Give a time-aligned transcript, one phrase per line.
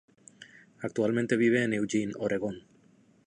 [0.79, 2.63] Actualmente vive en Eugene, Oregón.